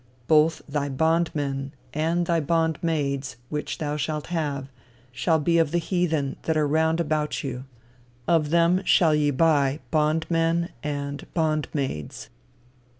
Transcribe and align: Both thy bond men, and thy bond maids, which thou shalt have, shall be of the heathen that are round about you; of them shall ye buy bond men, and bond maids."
Both 0.25 0.63
thy 0.67 0.89
bond 0.89 1.29
men, 1.35 1.73
and 1.93 2.25
thy 2.25 2.39
bond 2.39 2.79
maids, 2.81 3.35
which 3.49 3.77
thou 3.77 3.97
shalt 3.97 4.25
have, 4.33 4.67
shall 5.11 5.37
be 5.37 5.59
of 5.59 5.69
the 5.69 5.77
heathen 5.77 6.37
that 6.41 6.57
are 6.57 6.67
round 6.67 6.99
about 6.99 7.43
you; 7.43 7.65
of 8.27 8.49
them 8.49 8.81
shall 8.83 9.13
ye 9.13 9.29
buy 9.29 9.79
bond 9.91 10.25
men, 10.27 10.69
and 10.81 11.31
bond 11.35 11.67
maids." 11.71 12.31